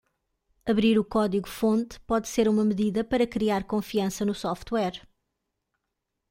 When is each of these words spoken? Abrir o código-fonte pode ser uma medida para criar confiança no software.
Abrir 0.71 0.97
o 0.97 1.03
código-fonte 1.15 1.99
pode 2.09 2.27
ser 2.27 2.47
uma 2.49 2.65
medida 2.65 3.03
para 3.03 3.27
criar 3.27 3.65
confiança 3.65 4.25
no 4.25 4.33
software. 4.33 4.99